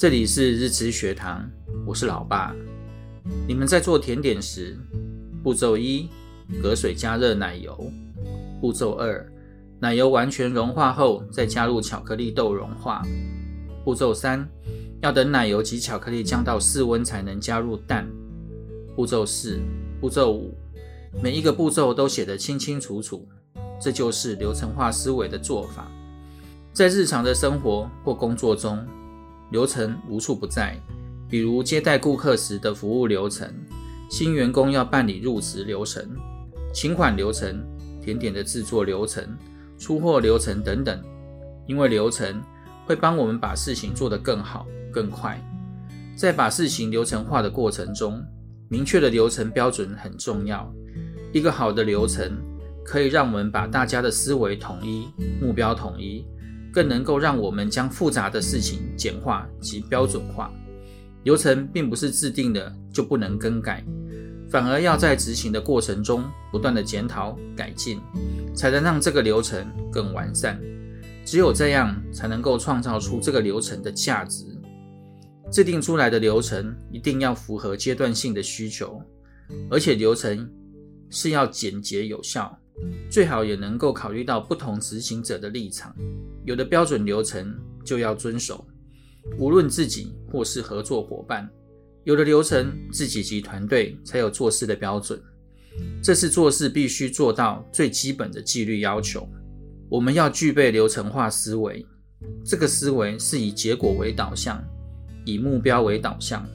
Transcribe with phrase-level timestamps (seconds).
[0.00, 1.46] 这里是日知学堂，
[1.84, 2.56] 我是老爸。
[3.46, 4.74] 你们在做甜点时，
[5.42, 6.08] 步骤一：
[6.62, 7.74] 隔水加热奶油；
[8.62, 9.30] 步骤二：
[9.78, 13.02] 奶油完全融化后，再加入巧克力豆融化；
[13.84, 14.48] 步骤三：
[15.02, 18.06] 要等奶油及巧克力降到室温才能加入蛋；
[18.96, 19.60] 步骤四、
[20.00, 20.56] 步骤五，
[21.22, 23.28] 每一个步骤都写得清清楚楚。
[23.78, 25.86] 这就是流程化思维的做法，
[26.72, 28.82] 在日常的生活或工作中。
[29.50, 30.76] 流程无处不在，
[31.28, 33.52] 比如接待顾客时的服务流程，
[34.08, 36.04] 新员工要办理入职流程、
[36.72, 37.64] 请款流程、
[38.00, 39.24] 甜点的制作流程、
[39.78, 41.02] 出货流程等等。
[41.66, 42.42] 因为流程
[42.84, 45.40] 会帮我们把事情做得更好、更快。
[46.16, 48.20] 在把事情流程化的过程中，
[48.68, 50.68] 明确的流程标准很重要。
[51.32, 52.36] 一个好的流程
[52.84, 55.06] 可以让我们把大家的思维统一、
[55.40, 56.24] 目标统一。
[56.72, 60.50] 更能够让我们将复杂的事情简化及标准化。
[61.24, 63.84] 流程并不是制定的就不能更改，
[64.48, 68.00] 反而要在执行的过程中不断的检讨改进，
[68.54, 70.58] 才能让这个流程更完善。
[71.24, 74.46] 只有这样，才能够创造出这个流程的价值。
[75.52, 79.02] 制定出来的流程一定要符合阶段性的需求，
[79.68, 80.48] 而且流程
[81.10, 82.56] 是要简洁有效。
[83.10, 85.94] 最好也能够考虑到不同执行者的立场，
[86.44, 87.54] 有的标准流程
[87.84, 88.64] 就要遵守，
[89.38, 91.46] 无论自己或是合作伙伴；
[92.04, 95.20] 有的流程自己及团队才有做事的标准，
[96.02, 99.28] 这是做事必须做到最基本的纪律要求。
[99.88, 101.84] 我们要具备流程化思维，
[102.44, 104.62] 这个思维是以结果为导向，
[105.24, 106.46] 以目标为导向。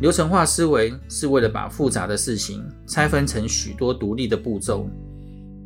[0.00, 4.88] 流程化思维是为了把复杂的事情拆分成许多独立的步骤。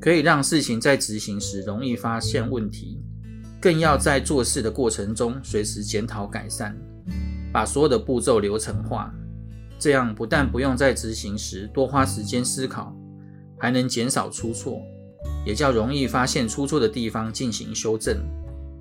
[0.05, 3.03] 可以让事情在执行时容易发现问题，
[3.59, 6.77] 更要在做事的过程中随时检讨改善，
[7.51, 9.11] 把所有的步骤流程化。
[9.79, 12.95] 这样不但不用在执行时多花时间思考，
[13.59, 14.79] 还能减少出错，
[15.47, 18.15] 也较容易发现出错的地方进行修正。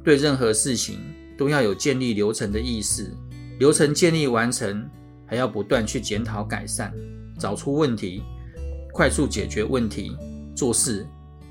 [0.03, 0.99] 对任何事情
[1.37, 3.09] 都要有建立流程的意识，
[3.59, 4.85] 流程建立完成，
[5.25, 6.93] 还要不断去检讨改善，
[7.39, 8.21] 找出问题，
[8.91, 10.17] 快速解决问题。
[10.55, 11.07] 做事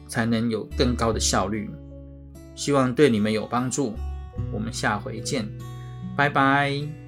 [0.08, 1.70] 才能有更高的效率，
[2.54, 3.94] 希望对你们有帮助。
[4.52, 5.46] 我们下回见，
[6.16, 7.01] 拜拜。